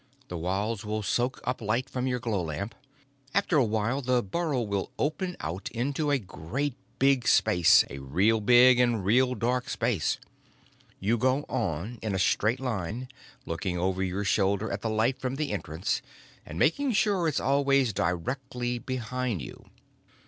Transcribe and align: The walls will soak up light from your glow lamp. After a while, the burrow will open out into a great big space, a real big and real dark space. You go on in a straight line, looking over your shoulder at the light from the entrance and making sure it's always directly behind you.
The 0.29 0.37
walls 0.39 0.83
will 0.83 1.03
soak 1.03 1.39
up 1.43 1.61
light 1.61 1.87
from 1.87 2.07
your 2.07 2.17
glow 2.17 2.41
lamp. 2.41 2.73
After 3.35 3.55
a 3.57 3.63
while, 3.63 4.01
the 4.01 4.23
burrow 4.23 4.61
will 4.63 4.89
open 4.97 5.37
out 5.41 5.69
into 5.69 6.09
a 6.09 6.17
great 6.17 6.73
big 6.97 7.27
space, 7.27 7.85
a 7.87 7.99
real 7.99 8.39
big 8.41 8.79
and 8.79 9.05
real 9.05 9.35
dark 9.35 9.69
space. 9.69 10.17
You 10.99 11.19
go 11.19 11.43
on 11.43 11.99
in 12.01 12.15
a 12.15 12.17
straight 12.17 12.59
line, 12.59 13.09
looking 13.45 13.77
over 13.77 14.01
your 14.01 14.23
shoulder 14.23 14.71
at 14.71 14.81
the 14.81 14.89
light 14.89 15.19
from 15.19 15.35
the 15.35 15.51
entrance 15.51 16.01
and 16.47 16.57
making 16.57 16.93
sure 16.93 17.27
it's 17.27 17.39
always 17.39 17.93
directly 17.93 18.79
behind 18.79 19.39
you. 19.43 19.69